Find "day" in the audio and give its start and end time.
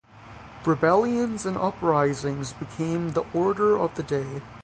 4.01-4.41